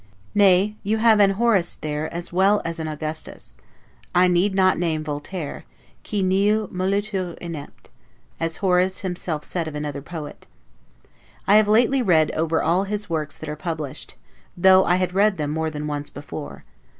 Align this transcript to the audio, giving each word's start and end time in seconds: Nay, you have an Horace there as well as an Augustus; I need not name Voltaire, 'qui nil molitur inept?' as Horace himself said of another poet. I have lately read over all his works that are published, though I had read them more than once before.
Nay, 0.33 0.77
you 0.81 0.97
have 0.97 1.19
an 1.19 1.33
Horace 1.37 1.75
there 1.75 2.11
as 2.11 2.33
well 2.33 2.59
as 2.65 2.79
an 2.79 2.87
Augustus; 2.87 3.55
I 4.15 4.27
need 4.27 4.55
not 4.55 4.79
name 4.79 5.03
Voltaire, 5.03 5.63
'qui 6.03 6.23
nil 6.23 6.67
molitur 6.69 7.37
inept?' 7.39 7.91
as 8.39 8.57
Horace 8.65 9.01
himself 9.01 9.43
said 9.43 9.67
of 9.67 9.75
another 9.75 10.01
poet. 10.01 10.47
I 11.47 11.57
have 11.57 11.67
lately 11.67 12.01
read 12.01 12.31
over 12.31 12.63
all 12.63 12.85
his 12.85 13.11
works 13.11 13.37
that 13.37 13.47
are 13.47 13.55
published, 13.55 14.15
though 14.57 14.85
I 14.85 14.95
had 14.95 15.13
read 15.13 15.37
them 15.37 15.51
more 15.51 15.69
than 15.69 15.85
once 15.85 16.09
before. 16.09 16.63